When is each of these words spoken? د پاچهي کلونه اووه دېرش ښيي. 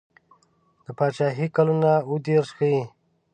د 0.85 0.87
پاچهي 0.97 1.47
کلونه 1.55 1.91
اووه 2.05 2.19
دېرش 2.25 2.49
ښيي. 2.57 2.81